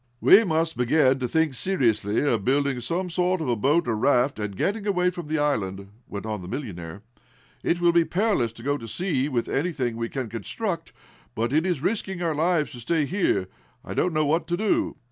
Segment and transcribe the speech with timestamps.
[0.19, 4.39] "We must begin to think seriously of building some sort of a boat or raft,
[4.39, 7.03] and getting away from the island," went on the millionaire.
[7.61, 10.91] "It will be perilous to go to sea with anything we can construct,
[11.35, 13.47] but it is risking our lives to stay here.
[13.85, 14.95] I don't know what to do."